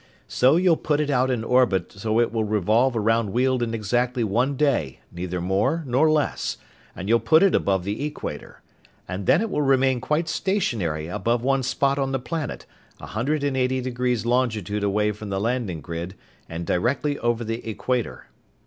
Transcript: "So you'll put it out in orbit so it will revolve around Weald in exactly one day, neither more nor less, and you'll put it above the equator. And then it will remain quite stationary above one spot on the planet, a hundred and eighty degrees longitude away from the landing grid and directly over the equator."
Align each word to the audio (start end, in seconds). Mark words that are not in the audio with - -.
"So 0.27 0.55
you'll 0.55 0.77
put 0.77 0.99
it 0.99 1.11
out 1.11 1.29
in 1.29 1.43
orbit 1.43 1.91
so 1.91 2.19
it 2.19 2.33
will 2.33 2.43
revolve 2.43 2.97
around 2.97 3.29
Weald 3.33 3.61
in 3.61 3.75
exactly 3.75 4.23
one 4.23 4.55
day, 4.55 4.99
neither 5.11 5.39
more 5.39 5.83
nor 5.85 6.09
less, 6.09 6.57
and 6.95 7.07
you'll 7.07 7.19
put 7.19 7.43
it 7.43 7.53
above 7.53 7.83
the 7.83 8.03
equator. 8.03 8.63
And 9.07 9.27
then 9.27 9.41
it 9.41 9.51
will 9.51 9.61
remain 9.61 10.01
quite 10.01 10.27
stationary 10.27 11.05
above 11.05 11.43
one 11.43 11.61
spot 11.61 11.99
on 11.99 12.13
the 12.13 12.17
planet, 12.19 12.65
a 12.99 13.05
hundred 13.05 13.43
and 13.43 13.55
eighty 13.55 13.79
degrees 13.79 14.25
longitude 14.25 14.83
away 14.83 15.11
from 15.11 15.29
the 15.29 15.39
landing 15.39 15.81
grid 15.81 16.15
and 16.49 16.65
directly 16.65 17.19
over 17.19 17.43
the 17.43 17.63
equator." 17.69 18.25